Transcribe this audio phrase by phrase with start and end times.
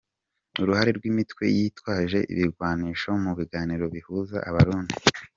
[0.61, 4.95] Uruhare rw’imitwe yitwaje ibirwanisho mu biganiro bihuza Abarundi